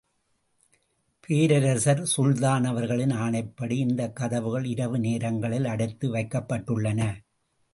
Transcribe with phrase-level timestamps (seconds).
[1.19, 7.13] பேரரசர் சுல்தான் அவர்களின் ஆணைப்படி இந்தக் கதவுகள் இரவு நேரங்களில் அடைத்து வைக்கப்பட்டுள்ளன.